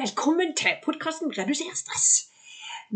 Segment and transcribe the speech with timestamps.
[0.00, 2.20] Velkommen til podkasten 'Reduser stress'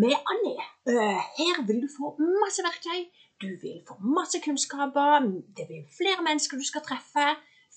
[0.03, 0.65] med Annie.
[0.93, 2.07] Uh, her vil du få
[2.43, 3.01] masse verktøy,
[3.43, 5.09] du vil få masse kunnskaper,
[5.57, 7.27] det blir flere mennesker du skal treffe.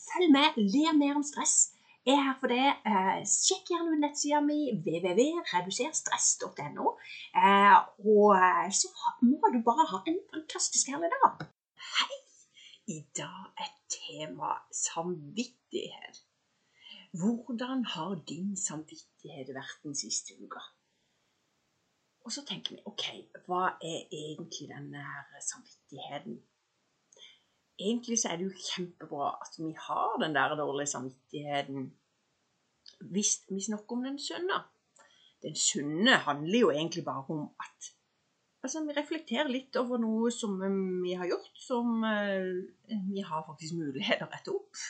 [0.07, 1.55] Følg med, ler mer om stress.
[2.05, 2.67] Jeg er her for det.
[2.91, 6.85] Uh, sjekk gjerne ut nettsida mi www.reduserstress.no.
[7.43, 7.77] Uh,
[8.13, 8.29] og
[8.79, 8.87] så
[9.31, 11.33] må du bare ha en fantastisk herlig dag.
[11.97, 12.15] Hei!
[12.95, 14.51] I dag er tema
[14.85, 16.15] samvittighet.
[17.17, 20.61] Hvordan har din samvittighet vært den siste uka?
[22.27, 23.05] Og så tenker vi OK,
[23.47, 26.35] hva er egentlig denne her samvittigheten?
[27.79, 31.87] Egentlig så er det jo kjempebra at vi har den der dårlige samvittigheten
[33.13, 34.59] hvis vi snakker om den sunne.
[35.41, 37.89] Den sunne handler jo egentlig bare om at
[38.63, 40.57] altså, vi reflekterer litt over noe som
[41.03, 44.87] vi har gjort, som uh, vi har faktisk mulighet til å rette opp.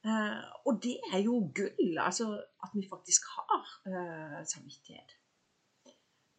[0.00, 2.26] Uh, og det er jo gull, altså
[2.64, 5.16] at vi faktisk har uh, samvittighet.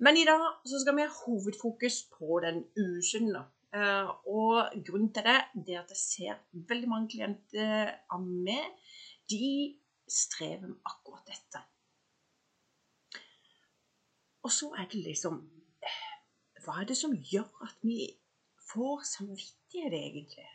[0.02, 3.44] Men i dag så skal vi ha hovedfokus på den usunne.
[3.76, 6.40] Uh, og grunnen til det, det er at jeg ser
[6.72, 8.66] veldig mange klienter av meg,
[9.30, 9.78] de
[10.10, 11.62] strever med akkurat dette.
[14.42, 15.38] Og så er det liksom
[16.66, 18.10] Hva er det som gjør at vi
[18.72, 20.50] får samvittighet, egentlig?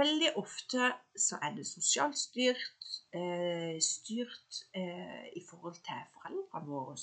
[0.00, 0.86] Veldig ofte
[1.20, 6.96] så er det sosialt styrt, eh, styrt eh, i forhold til foreldrene våre.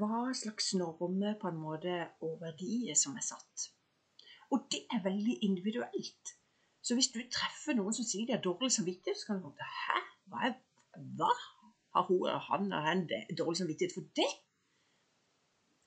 [0.00, 1.94] Hva slags normer på en måte
[2.26, 3.70] og verdier som er satt.
[4.50, 6.34] Og det er veldig individuelt.
[6.82, 9.70] Så hvis du treffer noen som sier de har dårlig samvittighet, så kan du tenke
[9.78, 9.98] Hæ?
[10.30, 10.54] Hva, er,
[11.18, 11.32] hva?
[11.94, 13.06] Har hun eller han eller han
[13.38, 14.30] dårlig samvittighet for det?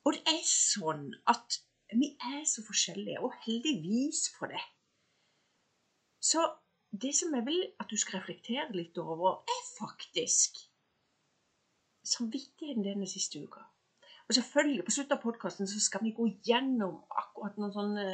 [0.04, 1.60] Og det er sånn at
[1.92, 4.60] vi er så forskjellige, og heldigvis for det.
[6.24, 6.40] Så
[7.02, 10.56] det som jeg vil at du skal reflektere litt over, er faktisk
[12.04, 13.64] samvittigheten denne siste uka.
[14.28, 18.04] Og selvfølgelig, på slutten av podkasten skal vi gå gjennom akkurat noen sånne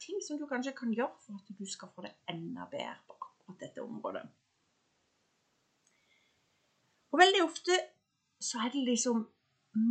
[0.00, 3.18] ting som du kanskje kan gjøre for at du skal få det enda bedre på
[3.18, 4.24] akkurat dette området.
[7.12, 7.76] Og veldig ofte
[8.40, 9.26] så er det liksom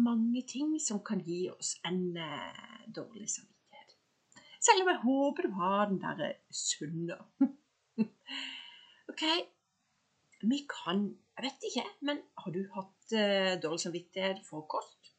[0.08, 3.94] mange ting som kan gi oss en eh, dårlig samvittighet.
[4.66, 7.20] Selv om jeg håper du har den derre sunne.
[9.12, 9.24] OK,
[10.52, 11.00] vi kan
[11.38, 15.12] Jeg vet ikke, men har du hatt uh, dårlig samvittighet for kost?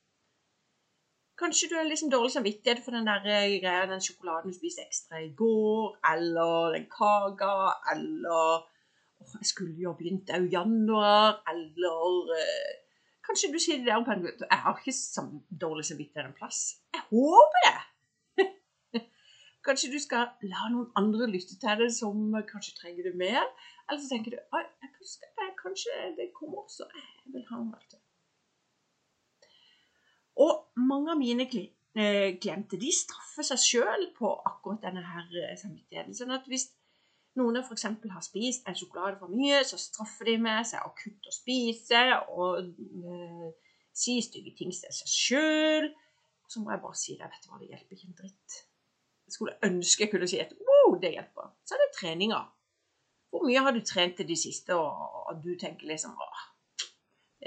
[1.39, 4.83] Kanskje du har liksom dårlig samvittighet for den der uh, greia, den sjokoladen du spiste
[4.87, 7.53] ekstra i går, eller den kaka,
[7.93, 8.67] eller
[9.23, 12.75] oh, Jeg skulle jo begynt òg i januar, eller uh,
[13.29, 15.29] Kanskje du sier det der en måte Jeg har ikke
[15.67, 16.61] dårlig samvittighet en plass.
[16.97, 17.79] Jeg håper det!
[19.69, 23.45] Kanskje du skal la noen andre lytte til det som kanskje trenger det mer.
[23.89, 24.71] Eller så tenker du at
[25.61, 26.87] kanskje det kommer også.
[27.27, 28.01] Jeg vil ha noe det.
[30.39, 35.57] Og mange av mine eh, klienter de straffer seg sjøl på akkurat denne her eh,
[35.59, 36.17] samvittigheten.
[36.17, 36.69] Sånn at hvis
[37.39, 37.89] noen f.eks.
[38.15, 42.05] har spist en sjokolade for mye, så straffer de med seg å kutte å spise
[42.39, 43.51] og øh,
[43.93, 45.93] si stygge ting til seg sjøl.
[46.49, 48.63] Så må jeg bare si det, vet du hva, det hjelper ikke en dritt
[49.35, 51.53] skulle ønske jeg kunne si at wow, det hjelper.
[51.65, 52.41] Så er det treninga.
[53.29, 56.45] Hvor mye har du trent til de siste, og, du tenker liksom åh,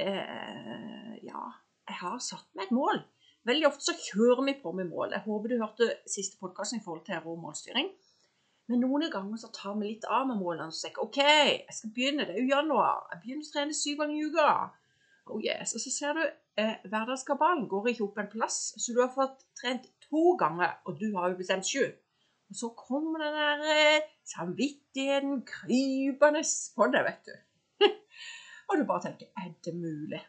[0.03, 1.41] eh, ja,
[1.89, 3.01] jeg har satt meg et mål.
[3.49, 5.15] Veldig ofte så kjører vi på med mål.
[5.15, 7.89] Jeg håper du hørte siste podkast i forhold til rå målstyring.
[8.69, 11.91] Men noen ganger så tar vi litt av med målene og sier OK, jeg skal
[11.95, 13.07] begynne, det er jo januar.
[13.11, 14.51] Jeg begynner å trene syv ganger i uka.
[15.31, 15.75] Oh yes.
[15.75, 16.21] Og så ser du
[16.59, 20.99] eh, hverdagskabalen går ikke opp en plass, så du har fått trent to ganger, og
[20.99, 21.85] du har jo bestemt sju.
[22.51, 26.43] Og så kommer den der eh, samvittigheten krypende
[26.75, 27.87] på deg, vet du.
[28.67, 30.19] og du bare tenker Er det mulig?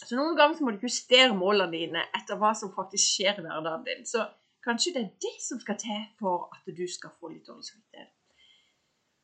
[0.00, 3.44] Så noen ganger så må du justere målene dine etter hva som faktisk skjer i
[3.44, 4.06] hverdagen din.
[4.08, 4.22] Så
[4.64, 8.14] kanskje det er det som skal til for at du skal få litt dårlig samvittighet.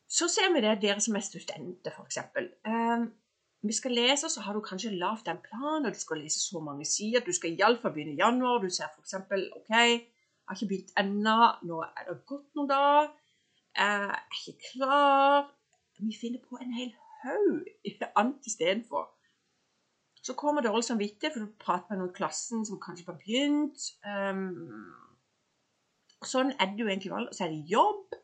[0.07, 2.19] Så ser vi det dere som er studenter, f.eks.
[3.63, 6.61] Vi skal lese, så har du kanskje lagd en plan, og du skal lese så
[6.61, 7.25] mange sider.
[7.25, 8.59] Du skal iallfall begynne i januar.
[8.63, 9.15] Du ser f.eks.
[9.57, 10.03] OK, jeg
[10.49, 11.39] har ikke begynt ennå.
[11.69, 13.11] Nå er det gått noen dager.
[13.77, 15.51] Jeg er ikke klar.
[15.99, 16.93] Vi finner på en hel
[17.25, 17.65] haug
[18.21, 19.09] annet istedenfor.
[20.23, 23.91] Så kommer dårlig samvittighet, for du prater med noen i klassen som kanskje har begynt.
[24.03, 24.89] Um,
[26.27, 27.29] sånn er det jo egentlig.
[27.33, 28.17] Så er det jobb.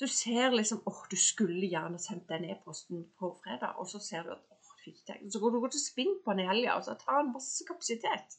[0.00, 3.98] Så du ser liksom åh, du skulle gjerne sendt den e-posten på fredag, og så
[4.00, 5.16] ser du at åh, du fikk det.
[5.28, 8.38] Så går du til spinn på den i helga, og så tar den masse kapasitet.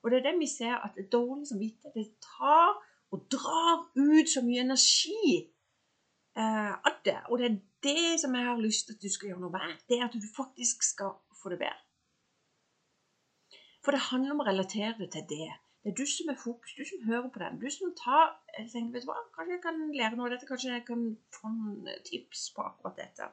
[0.00, 2.80] Og det er det vi ser, at det er dårlig samvittighet det tar
[3.12, 7.18] og drar ut så mye energi eh, av det.
[7.28, 9.76] Og det er det som jeg har lyst til at du skal gjøre noe med,
[9.92, 11.12] det er at du faktisk skal
[11.42, 11.76] få det bedre.
[13.84, 15.52] For det handler om å relatere det til det.
[15.82, 17.58] Det er du som er fokus, du som hører på den.
[17.58, 20.76] Du som tar tenker, vet du hva, Kanskje jeg kan lære noe av dette, kanskje
[20.76, 23.26] jeg kan få noen tips på akkurat dette.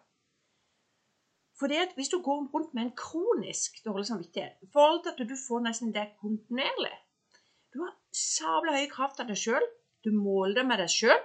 [1.60, 5.14] For det at hvis du går rundt med en kronisk dårlig samvittighet i forhold til
[5.14, 6.96] at du får nesten det kontinuerlig
[7.74, 9.68] Du har sabla høye krav til deg sjøl.
[10.02, 11.20] Du måler det med deg sjøl.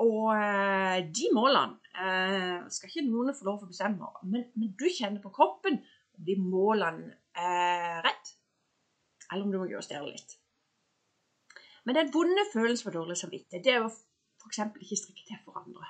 [0.00, 4.74] Og eh, de målene eh, skal ikke noen få lov til å bestemme, men, men
[4.78, 5.82] du kjenner på kroppen
[6.26, 8.32] de målene er rett,
[9.32, 10.36] eller om du må justere litt.
[11.84, 14.60] Men den vonde følelsen for dårlig samvittighet, det er å f.eks.
[14.80, 15.86] ikke strikke til for andre.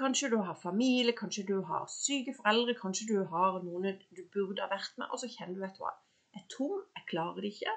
[0.00, 4.62] Kanskje du har familie, kanskje du har syke foreldre, kanskje du har noen du burde
[4.62, 5.94] ha vært med, og så kjenner du vet du hva,
[6.34, 7.74] jeg er tom, jeg klarer det ikke.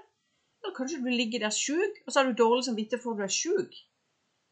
[0.63, 3.25] Eller kanskje du ligger der sjuk, og så har du dårlig samvittighet for at du
[3.25, 3.79] er sjuk.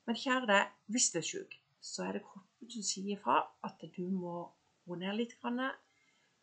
[0.07, 3.37] Men kjære deg, hvis du er syk, så er det kroppen som sier fra
[3.67, 4.35] at du må
[4.87, 5.37] roe ned litt.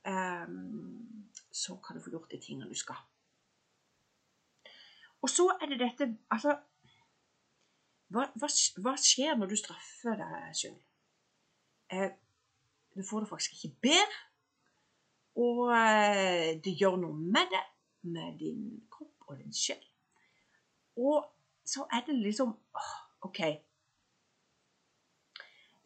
[0.08, 3.00] Um, så kan du få gjort de tingene du skal.
[5.22, 6.54] Og så er det dette Altså
[8.08, 8.48] hva, hva,
[8.80, 10.78] hva skjer når du straffer deg sjøl?
[11.92, 12.12] Eh,
[12.96, 14.22] du får det faktisk ikke bedre.
[15.38, 17.64] Og eh, det gjør noe med det,
[18.08, 19.82] med din kropp og din sjel.
[20.98, 21.28] Og
[21.68, 22.94] så er det liksom åh,
[23.28, 23.42] OK.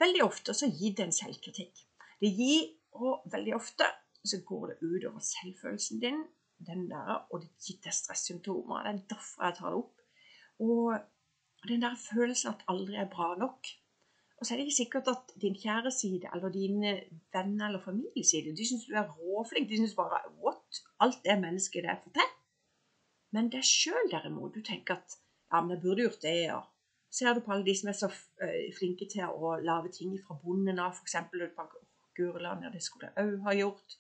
[0.03, 1.83] Veldig ofte så gir det en selvkritikk.
[2.23, 3.87] Det gir, og veldig ofte
[4.25, 6.23] så går det ut over selvfølelsen din,
[6.67, 8.85] den der, og det gir deg stressymptomer.
[8.87, 10.03] Det er derfor jeg tar det opp.
[10.63, 13.71] Og den der følelsen at aldri er bra nok.
[14.39, 16.93] Og så er det ikke sikkert at din kjære side eller dine
[17.35, 19.71] venner eller familieside de syns du er råflink.
[19.71, 20.83] De syns bare what?
[21.01, 22.39] Alt det mennesket der for deg
[23.33, 25.15] Men deg sjøl derimot, du tenker at
[25.53, 26.59] ja, men jeg burde gjort det, ja
[27.13, 28.09] ser du på alle de som er så
[28.45, 31.19] eh, flinke til å lage ting fra bunnen av, f.eks.
[32.17, 33.97] Gurland, ja, det skulle jeg òg ha gjort.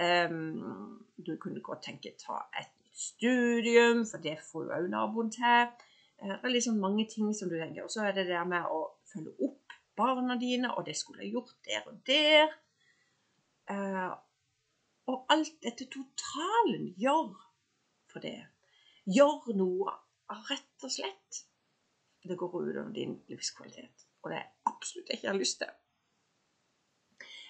[0.00, 5.68] Du kunne godt tenke ta et studium, for det får jo òg naboen til.
[6.22, 7.84] Uh, det er liksom mange ting som du tenker.
[7.84, 8.80] Og så er det det med å
[9.12, 12.56] følge opp barna dine, og det skulle jeg gjort der og der.
[13.70, 14.16] Uh,
[15.12, 17.36] og alt dette totalen gjør
[18.12, 18.38] for det.
[19.04, 19.98] Gjør noe
[20.48, 21.44] rett og slett
[22.28, 24.06] det går ut over din livskvalitet.
[24.22, 25.68] Og det er absolutt ikke jeg har lyst til.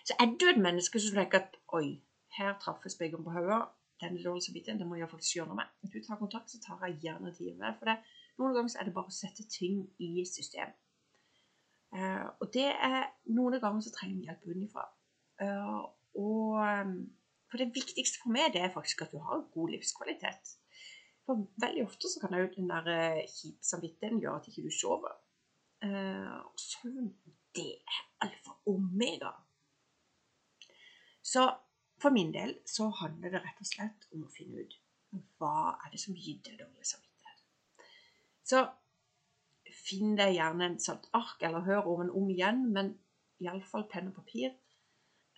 [0.05, 2.01] Så er du et menneske som tenker at oi,
[2.39, 3.61] her traffes spikeren på hodet,
[4.01, 5.73] denne dårlige samvittigheten, må jeg faktisk gjøre noe med.
[5.93, 7.97] Du tar kontakt, så tar jeg gjerne tid med For det,
[8.39, 10.73] noen ganger er det bare å sette ting i system.
[11.91, 14.85] Uh, og det er Noen ganger så trenger vi hjelp utenfra.
[15.43, 15.81] Uh,
[16.23, 16.95] og um,
[17.51, 20.55] For det viktigste for meg det er faktisk at du har god livskvalitet.
[21.27, 24.71] For veldig ofte så kan òg den der eh, kjipe samvittigheten gjøre at ikke du
[24.75, 25.13] sover.
[25.83, 27.11] Og søvn,
[27.55, 29.31] det er alfa og omega.
[31.23, 31.45] Så
[32.01, 34.77] for min del så handler det rett og slett om å finne ut
[35.41, 37.45] hva er det som gir deg dårlig samvittighet.
[38.47, 38.65] Så
[39.81, 42.93] finn deg gjerne en salt ark, eller hør om en om igjen, men
[43.43, 44.55] iallfall penn og papir.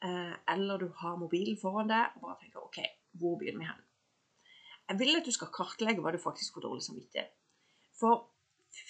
[0.02, 2.78] Uh, eller du har mobilen foran deg og bare tenker OK,
[3.20, 3.82] hvor begynner vi hen?
[4.90, 7.30] Jeg vil at du skal kartlegge hva du faktisk får dårlig samvittighet.
[7.96, 8.26] For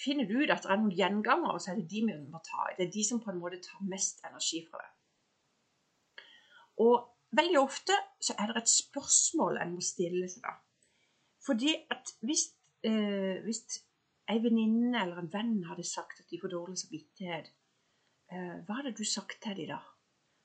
[0.03, 2.65] finner du ut at det er noen gjengangere, så er det de vi må ta
[2.71, 2.75] i.
[2.79, 4.89] Det er de som på en måte tar mest energi fra deg.
[6.83, 10.53] Og veldig ofte så er det et spørsmål en må stille seg da.
[11.43, 12.45] Fordi at hvis,
[12.87, 13.63] eh, hvis
[14.31, 17.51] ei venninne eller en venn hadde sagt at de får dårlig samvittighet,
[18.31, 19.81] eh, hva hadde du sagt til dem da?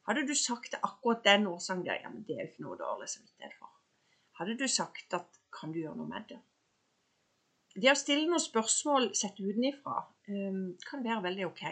[0.08, 2.78] Hadde du sagt til akkurat den årsaken der, ja, men det er jo ikke noe
[2.80, 3.74] dårlig samvittighet for.
[4.40, 6.38] Hadde du sagt at kan du gjøre noe med det?
[7.78, 10.00] Det å stille noen spørsmål sett utenifra
[10.32, 11.62] um, kan være veldig OK.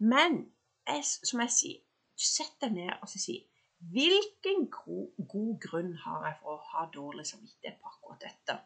[0.00, 0.40] Men
[0.88, 1.78] jeg, som jeg sier,
[2.26, 3.38] sett deg ned og si
[3.80, 8.56] Hvilken god, grunn har jeg for å ha dårlig samvittighet på akkurat dette?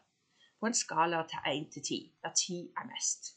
[0.59, 3.29] På en skala til 1 til 10, der 10 er mest.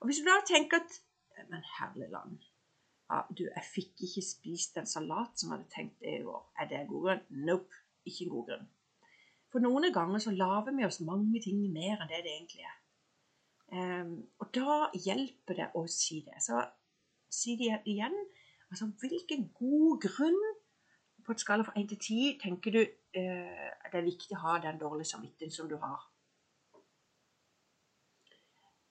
[0.00, 1.00] Og Hvis du da tenker at
[1.48, 2.42] Men herlig land,
[3.10, 6.44] ja, du, jeg fikk ikke spist en salat som jeg hadde tenkt det i år.
[6.60, 7.24] Er det en god grunn?
[7.48, 8.68] Nope, ikke en god grunn.
[9.52, 12.78] For noen ganger så lager vi oss mange ting mer enn det det egentlig er.
[13.72, 16.38] Um, og da hjelper det å si det.
[16.44, 16.60] Så
[17.32, 18.16] si det igjen.
[18.72, 20.38] Altså, hvilken god grunn
[21.26, 24.54] på et skala fra 1 til 10 tenker du uh, det er viktig å ha
[24.64, 26.06] den dårlige samvittigheten som du har?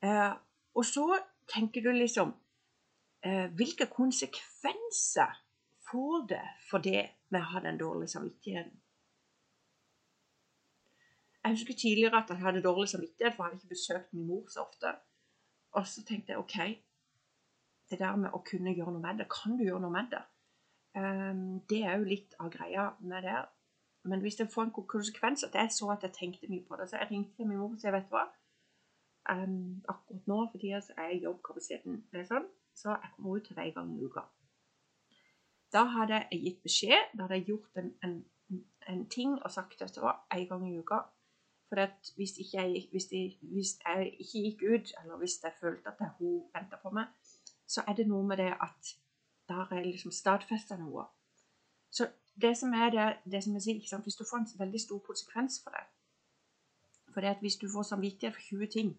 [0.01, 0.33] Eh,
[0.73, 1.05] og så
[1.53, 2.31] tenker du liksom
[3.25, 5.35] eh, Hvilke konsekvenser
[5.91, 8.79] får det for det med å ha den dårlige samvittigheten?
[11.43, 14.50] Jeg husker tidligere at jeg hadde dårlig samvittighet, for jeg hadde ikke besøkt min mor
[14.50, 14.93] så ofte.
[15.73, 16.57] Og så tenkte jeg OK,
[17.91, 19.27] det der med å kunne gjøre noe med det.
[19.31, 20.21] Kan du gjøre noe med det?
[20.98, 23.39] Um, det er jo litt av greia med det.
[24.03, 26.89] Men hvis det får en konsekvens at jeg så at jeg tenkte mye på det,
[26.89, 28.25] så jeg ringte min mor og sa vet du hva,
[29.29, 33.60] um, akkurat nå for tida er jobbkapasiteten det er sånn, så jeg kommer ut til
[33.60, 34.25] deg en gang i uka.
[35.71, 38.15] Da hadde jeg gitt beskjed, da hadde jeg gjort en, en,
[38.91, 41.03] en ting og sagt at det var en gang i uka.
[41.71, 41.79] For
[42.17, 46.41] hvis, jeg, hvis, jeg, hvis, jeg, ikke gikk ut, eller hvis jeg følte at hun
[46.55, 47.13] venta på meg,
[47.71, 48.95] så er det noe med det at
[49.49, 51.05] da er liksom stadfesta noe.
[51.91, 52.07] Så
[52.41, 55.61] det som er det, det som jeg sier, Hvis du får en veldig stor konsekvens
[55.63, 55.85] for det
[57.13, 58.97] For det at hvis du får samvittighet for 20 ting,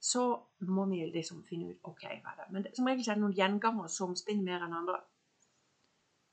[0.00, 3.14] så må vi liksom finne ut ok, hva er det Men det, som regel er
[3.14, 5.00] det noen gjengangere som spinner mer enn andre.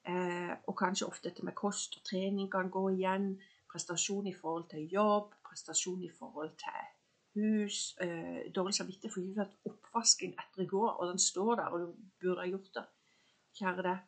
[0.09, 3.35] Eh, og kanskje ofte dette med kost og trening kan gå igjen.
[3.71, 6.98] Prestasjon i forhold til jobb, prestasjon i forhold til
[7.37, 7.95] hus.
[8.01, 12.07] Eh, dårlig samvittighet for hatt oppvasken etter i går, og den står der, og du
[12.21, 12.85] burde ha gjort det.
[13.59, 14.07] Kjære deg,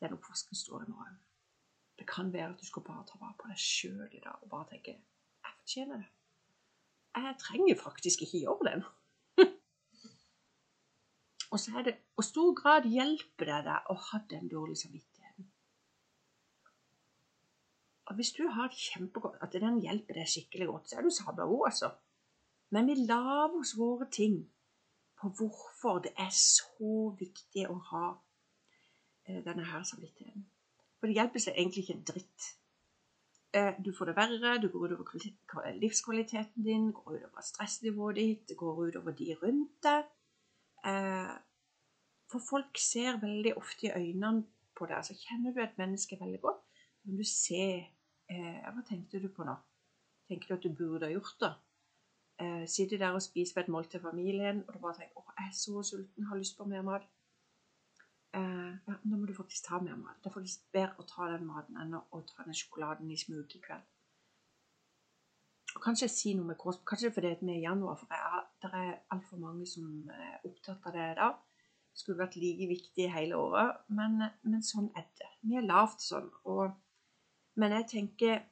[0.00, 1.18] den oppvasken står nå òg.
[2.00, 4.48] Det kan være at du skal bare ta vare på deg sjøl i dag og
[4.48, 6.08] bare tenke jeg fortjener det.
[7.16, 8.84] Jeg trenger faktisk ikke gjøre den.
[11.52, 15.50] og så er det hvor stor grad hjelper det deg å ha den dårlige samvittigheten.
[18.10, 21.44] Og hvis du har kjempegodt, at den hjelper deg skikkelig godt, så er du sabla
[21.46, 21.90] god, altså.
[22.70, 24.44] Men vi lar oss våre ting
[25.20, 28.06] på hvorfor det er så viktig å ha
[29.26, 30.46] eh, denne her samvittigheten.
[30.98, 32.48] For det hjelper seg egentlig ikke en dritt.
[33.58, 38.58] Eh, du får det verre, du går utover livskvaliteten din, går utover stressnivået ditt, det
[38.60, 40.12] går utover de rundt deg.
[40.86, 41.34] Eh,
[42.30, 44.46] for folk ser veldig ofte i øynene
[44.78, 45.02] på deg.
[45.04, 46.62] Så kjenner du et menneske veldig godt,
[47.02, 47.88] så du ser
[48.30, 49.56] Hva tenkte du på nå?
[50.30, 51.48] Tenker du at du burde ha gjort det?
[52.66, 55.48] Sitter der og spiser ved et måltid til familien, og du bare tenker 'Å, jeg
[55.48, 57.08] er så sulten, har lyst på mer mat'
[58.34, 60.18] eh, ja, nå må du faktisk ta mer mat.
[60.22, 63.56] Det er faktisk bedre å ta den maten enn å ta den sjokoladen i smug
[63.56, 63.86] i kveld.
[65.76, 68.70] Og kanskje si noe med kost, kanskje fordi vi er i januar, for jeg, det
[68.74, 71.30] er altfor mange som er opptatt av det da.
[71.94, 75.30] Skulle vært like viktig hele året, men, men sånn er det.
[75.46, 76.28] Vi er lavt sånn.
[76.50, 76.70] Og,
[77.58, 78.42] men jeg tenker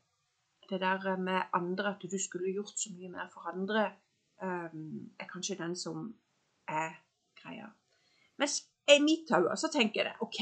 [0.70, 3.90] det der med andre, at du skulle gjort så mye mer for andre,
[4.42, 6.14] um, er kanskje den som
[6.68, 6.90] er
[7.42, 7.70] greia.
[8.38, 10.16] Mens i mitt hode så tenker jeg det.
[10.20, 10.40] OK,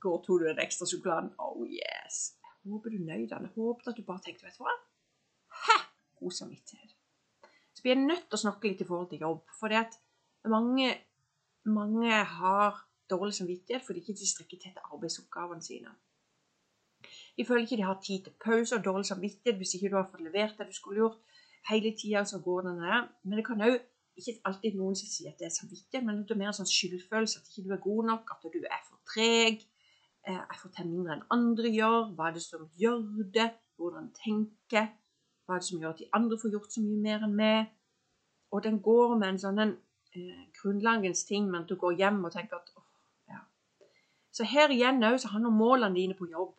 [0.00, 1.32] går tok du den ekstra sjokoladen?
[1.38, 2.34] Oh yes.
[2.42, 3.48] Jeg håper du nøyd den.
[3.48, 4.74] Jeg håper at du bare tenkte Vet du hva?
[5.64, 5.78] Hæ!
[6.20, 6.94] God samvittighet.
[7.74, 9.42] Så blir jeg nødt til å snakke litt i forhold til jobb.
[9.58, 9.98] For det at
[10.50, 10.92] mange,
[11.64, 15.94] mange har dårlig samvittighet fordi de ikke strekker til til arbeidsoppgavene sine.
[17.46, 20.24] Føler ikke de har tid til pause og dårlig samvittighet hvis ikke du har fått
[20.24, 21.18] levert det du skulle gjort.
[21.70, 23.08] Hele tida så går den der.
[23.24, 23.78] Men det kan òg
[24.16, 27.40] ikke alltid noen som sier at det er samvittighet, men det er mer sånn skyldfølelse.
[27.40, 29.62] At ikke du er god nok, at du er for treg.
[30.26, 32.12] Jeg får til mindre enn andre gjør.
[32.16, 33.48] Hva er det som gjør det?
[33.80, 34.92] Hvordan tenker?
[35.44, 37.72] Hva er det som gjør at de andre får gjort så mye mer enn meg?
[38.52, 39.76] Og den går med en sånn en,
[40.14, 42.84] eh, grunnlagens ting, men du går hjem og tenker at åh,
[43.32, 43.40] ja.
[44.30, 46.54] Så her igjen òg handler målene dine på jobb.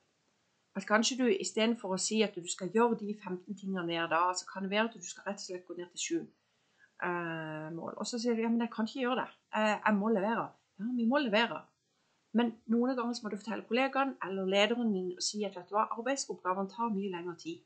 [0.76, 4.24] At kanskje du istedenfor å si at du skal gjøre de 15 tingene der da,
[4.34, 7.68] så kan det være at du skal rett og slett gå ned til 7 eh,
[7.76, 7.94] mål.
[7.94, 9.30] Og så sier du ja, men jeg kan ikke gjøre det.
[9.54, 10.48] Jeg, jeg må levere.
[10.82, 11.62] Ja, vi må levere.
[12.34, 15.76] Men noen ganger må du fortelle kollegaen eller lederen din og si at vet du
[15.78, 17.62] hva, arbeidsoppgavene tar mye lengre tid.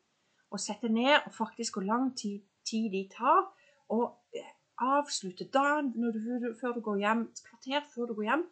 [0.52, 3.48] Og sette ned og faktisk hvor lang tid, tid de tar.
[3.96, 4.52] Og eh,
[4.84, 8.44] avslutte dagen du, før du går hjem, kvarter før du går hjem.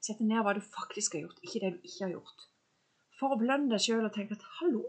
[0.00, 2.49] Sette ned hva du faktisk har gjort, ikke det du ikke har gjort.
[3.20, 4.82] For å belønne deg sjøl og tenke at hallo,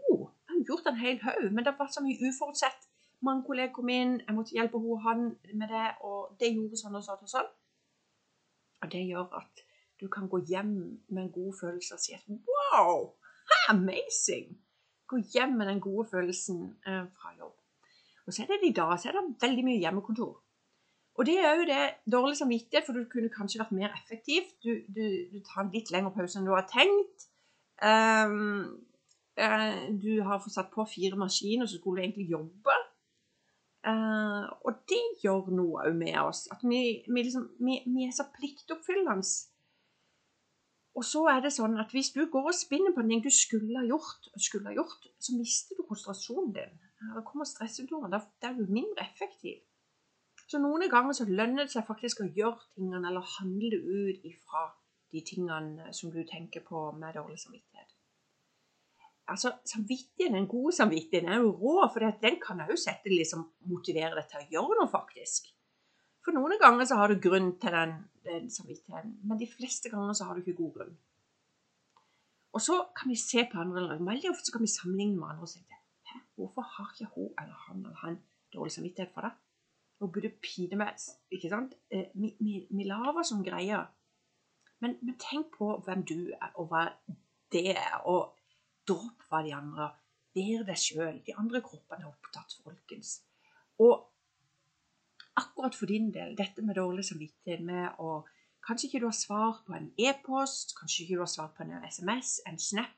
[0.48, 2.88] jeg har gjort en hel haug, men det var så mye uforutsett
[3.22, 6.78] mange kolleger kom inn, jeg måtte hjelpe henne og han med det, og det gjorde
[6.80, 7.50] sånn og sånn og sånn.
[8.82, 9.62] Og det gjør at
[10.02, 10.72] du kan gå hjem
[11.14, 13.12] med en god følelse og si at wow,
[13.70, 14.56] amazing!
[15.06, 17.54] Gå hjem med den gode følelsen eh, fra jobb.
[18.26, 20.32] Og så er det i dag så er det veldig mye hjemmekontor.
[21.20, 24.48] Og det er jo det dårlig samvittighet, for du kunne kanskje vært mer effektiv.
[24.64, 27.28] Du, du, du tar en litt lengre pause enn du har tenkt.
[27.80, 28.82] Um,
[30.02, 32.76] du har fått satt på fire maskiner, så skulle du egentlig jobbe.
[33.82, 36.44] Uh, og det gjør noe òg med oss.
[36.54, 39.24] At vi, vi, liksom, vi, vi er så pliktoppfyllende.
[40.92, 43.30] Og så er det sånn at hvis du går og spinner på en ting du
[43.32, 46.74] skulle ha gjort, skulle ha gjort så mister du konsentrasjonen din.
[47.14, 48.12] Da kommer stressymptomer.
[48.12, 49.62] Da, da er du mindre effektiv.
[50.46, 54.66] Så noen ganger så lønner det seg faktisk å gjøre tingene eller handle ut ifra
[55.12, 57.92] de tingene som du tenker på med dårlig samvittighet
[59.32, 64.16] altså, samvittigheten, Den gode samvittigheten er jo rå, for den kan òg sette liksom, motivere
[64.18, 65.52] deg til å gjøre noe, faktisk.
[66.22, 67.94] For noen ganger så har du grunn til den,
[68.26, 70.98] den samvittigheten, men de fleste ganger så har du ikke god grunn.
[72.52, 73.96] Og så kan vi se på andre.
[73.96, 75.62] Veldig ofte så kan vi sammenligne med andre og si
[76.12, 78.18] Hæ, hvorfor har ikke hun eller han eller han
[78.52, 79.30] dårlig samvittighet for det?
[80.02, 80.98] Hun burde pine meg,
[81.32, 81.72] ikke sant?
[81.88, 83.86] Eh, vi, vi, vi lager sånne greier.
[84.82, 86.86] Men, men, tenk på hvem du er, og hva
[87.54, 88.34] det er, og
[88.88, 89.92] dropp hva de andre
[90.32, 91.18] Vær deg sjøl.
[91.26, 93.18] De andre kroppene er opptatt, folkens.
[93.84, 93.98] Og
[95.36, 98.22] akkurat for din del, dette med dårlig samvittighet med å
[98.62, 101.72] Kanskje ikke du har svar på en e-post, kanskje ikke du har svar på en
[101.82, 102.92] SMS, en snap.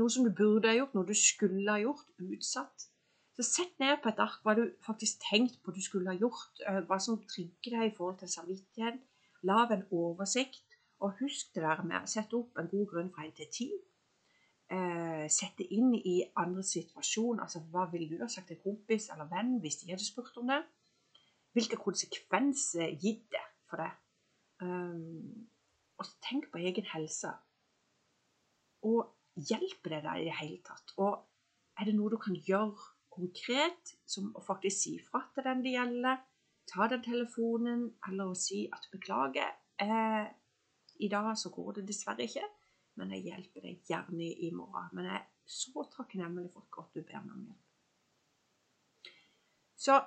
[0.00, 2.86] Noe som du burde ha gjort, noe du skulle ha gjort, utsatt.
[3.36, 6.62] Så sett ned på et ark hva du faktisk tenkte på du skulle ha gjort,
[6.64, 8.96] eh, hva som trigger deg i forhold til samvittighet.
[9.46, 10.64] Lag en oversikt,
[11.04, 13.76] og husk det der med å sette opp en god grunn fra 1 til 10.
[14.68, 17.40] Eh, sette inn i andre situasjon.
[17.40, 20.50] Altså hva ville du ha sagt til kompis eller venn hvis de hadde spurt om
[20.52, 20.60] det?
[21.56, 23.94] Hvilke konsekvenser gitt det for deg?
[24.60, 25.46] Um,
[25.98, 27.30] og tenk på egen helse.
[28.86, 29.06] Og
[29.48, 30.94] hjelper det deg i det hele tatt?
[30.98, 31.16] Og
[31.78, 35.74] er det noe du kan gjøre konkret, som å faktisk si fra til den det
[35.74, 36.20] gjelder?
[36.68, 40.26] Ta den telefonen, eller å si at 'beklager, eh,
[40.98, 42.48] i dag så går det dessverre ikke',
[42.94, 44.88] men jeg hjelper deg gjerne i morgen.
[44.92, 47.64] Men jeg er så takknemlig for at du ber meg om hjelp.
[49.78, 50.00] Så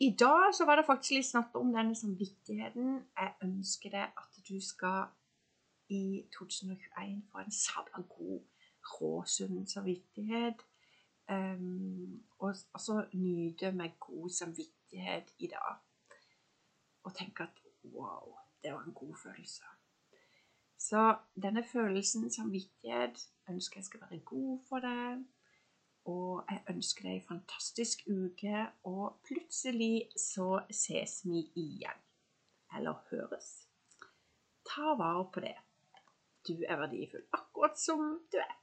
[0.00, 2.94] i dag så var det faktisk litt snakk om denne samvittigheten.
[3.16, 5.04] Jeg ønsker deg at du skal
[5.88, 8.40] i 2021 få en sabla god,
[8.94, 10.66] råsunn samvittighet.
[11.30, 15.78] Um, og altså nyte med god samvittighet i dag.
[17.04, 19.62] Og tenke at wow, det var en god følelse.
[20.82, 21.02] Så
[21.42, 23.18] denne følelsen, samvittighet,
[23.50, 25.20] ønsker jeg skal være god for deg.
[26.10, 32.00] Og jeg ønsker deg en fantastisk uke, og plutselig så ses vi igjen.
[32.76, 33.52] Eller høres.
[34.66, 35.54] Ta vare på det.
[36.48, 38.61] Du er verdifull akkurat som du er.